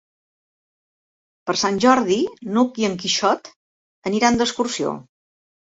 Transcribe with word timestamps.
Per 1.49 1.55
Sant 1.65 1.77
Jordi 1.85 2.19
n'Hug 2.57 2.83
i 2.85 2.91
en 2.91 2.99
Quixot 3.05 3.55
aniran 4.13 4.43
d'excursió. 4.43 5.01